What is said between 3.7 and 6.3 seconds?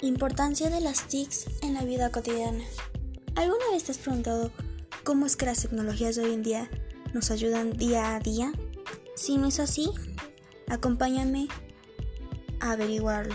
vez te has preguntado cómo es que las tecnologías de